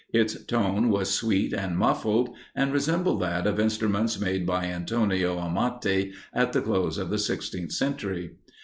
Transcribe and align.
Its 0.11 0.33
tone 0.45 0.89
was 0.89 1.13
sweet 1.13 1.53
and 1.53 1.77
muffled, 1.77 2.33
and 2.55 2.73
resembled 2.73 3.21
that 3.21 3.45
of 3.45 3.59
instruments 3.59 4.19
made 4.19 4.47
by 4.47 4.65
Antonio 4.65 5.37
Amati 5.37 6.11
at 6.33 6.53
the 6.53 6.61
close 6.63 6.97
of 6.97 7.11
the 7.11 7.19
sixteenth 7.19 7.71
century. 7.71 8.31